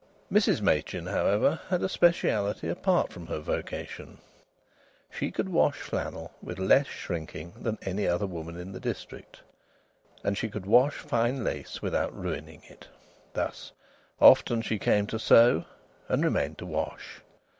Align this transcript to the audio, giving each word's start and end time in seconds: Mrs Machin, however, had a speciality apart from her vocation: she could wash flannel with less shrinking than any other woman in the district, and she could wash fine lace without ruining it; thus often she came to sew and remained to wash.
Mrs 0.31 0.61
Machin, 0.61 1.05
however, 1.05 1.59
had 1.69 1.83
a 1.83 1.87
speciality 1.87 2.67
apart 2.67 3.13
from 3.13 3.27
her 3.27 3.37
vocation: 3.37 4.17
she 5.11 5.29
could 5.29 5.49
wash 5.49 5.75
flannel 5.75 6.31
with 6.41 6.57
less 6.57 6.87
shrinking 6.87 7.53
than 7.61 7.77
any 7.83 8.07
other 8.07 8.25
woman 8.25 8.57
in 8.57 8.71
the 8.71 8.79
district, 8.79 9.41
and 10.23 10.39
she 10.39 10.49
could 10.49 10.65
wash 10.65 10.95
fine 10.95 11.43
lace 11.43 11.83
without 11.83 12.17
ruining 12.19 12.63
it; 12.67 12.87
thus 13.33 13.73
often 14.19 14.63
she 14.63 14.79
came 14.79 15.05
to 15.05 15.19
sew 15.19 15.65
and 16.09 16.23
remained 16.23 16.57
to 16.57 16.65
wash. 16.65 17.21